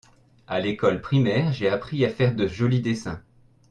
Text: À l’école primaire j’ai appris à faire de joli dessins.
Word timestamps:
À 0.47 0.59
l’école 0.59 0.99
primaire 0.99 1.53
j’ai 1.53 1.69
appris 1.69 2.03
à 2.05 2.09
faire 2.09 2.33
de 2.33 2.47
joli 2.47 2.81
dessins. 2.81 3.21